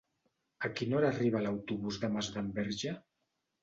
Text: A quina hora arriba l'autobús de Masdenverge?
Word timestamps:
A 0.69 0.71
quina 0.79 0.97
hora 1.01 1.13
arriba 1.13 1.43
l'autobús 1.45 2.03
de 2.07 2.13
Masdenverge? 2.19 3.01